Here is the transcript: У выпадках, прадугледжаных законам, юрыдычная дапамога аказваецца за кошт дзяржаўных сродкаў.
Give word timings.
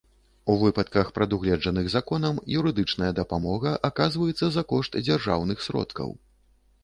У 0.51 0.53
выпадках, 0.61 1.11
прадугледжаных 1.17 1.89
законам, 1.95 2.39
юрыдычная 2.61 3.11
дапамога 3.19 3.73
аказваецца 3.89 4.49
за 4.55 4.63
кошт 4.71 4.97
дзяржаўных 5.05 5.57
сродкаў. 5.69 6.09